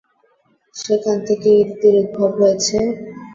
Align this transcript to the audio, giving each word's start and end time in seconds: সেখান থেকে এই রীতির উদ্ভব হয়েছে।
সেখান 0.75 1.17
থেকে 1.27 1.47
এই 1.53 1.63
রীতির 1.67 1.95
উদ্ভব 2.01 2.31
হয়েছে। 2.39 2.77